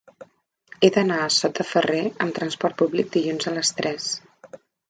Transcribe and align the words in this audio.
He 0.85 0.89
d'anar 0.95 1.19
a 1.25 1.27
Sot 1.35 1.59
de 1.61 1.67
Ferrer 1.73 2.01
amb 2.27 2.35
transport 2.39 2.81
públic 2.83 3.15
dilluns 3.19 3.51
a 3.53 3.57
les 3.59 3.75
tres. 3.83 4.13